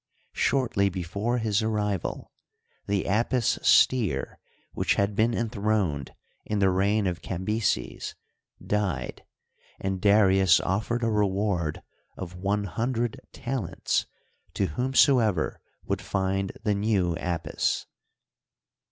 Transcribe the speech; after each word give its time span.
Shortly 0.33 0.89
before 0.89 1.37
his 1.37 1.61
arrival, 1.61 2.31
the 2.87 3.07
Apis 3.07 3.59
steer 3.61 4.39
which 4.73 4.95
had 4.95 5.15
been 5.15 5.35
enthroned 5.35 6.15
in 6.43 6.57
the 6.57 6.73
reig^ 6.73 7.07
of 7.07 7.21
Cambyses 7.21 8.15
died 8.65 9.23
and 9.79 10.01
Darius 10.01 10.59
offered 10.61 11.03
a 11.03 11.11
reward 11.11 11.83
of 12.17 12.35
one 12.35 12.63
hundred 12.63 13.21
talents 13.31 14.07
to 14.55 14.65
whom 14.73 14.95
soever 14.95 15.61
would 15.83 16.01
find 16.01 16.51
the 16.63 16.73
new 16.73 17.15
Apis. 17.17 17.85